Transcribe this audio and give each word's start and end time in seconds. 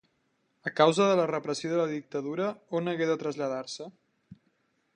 A 0.69 0.71
causa 0.77 1.09
de 1.09 1.17
la 1.19 1.27
repressió 1.31 1.71
de 1.73 1.77
la 1.81 1.85
dictadura, 1.91 2.47
a 2.53 2.77
on 2.79 2.93
hagué 2.95 3.11
de 3.11 3.19
traslladar-se? 3.25 3.91